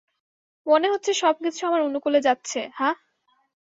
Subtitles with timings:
[0.67, 2.95] মনে হচ্ছে সবকিছু আমার অনুকূলে যাচ্ছে, হাহ?